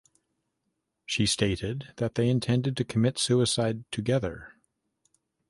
[1.05, 4.53] She stated that they intended to commit suicide together.